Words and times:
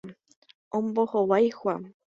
Ombohovái 0.79 1.51
Juan. 1.57 1.91